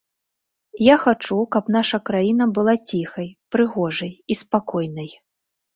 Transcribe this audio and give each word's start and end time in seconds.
Я 0.85 0.95
хачу, 1.03 1.37
каб 1.55 1.65
наша 1.77 1.97
краіна 2.11 2.49
была 2.59 2.75
ціхай, 2.89 3.29
прыгожай 3.57 4.13
і 4.15 4.33
спакойнай. 4.43 5.09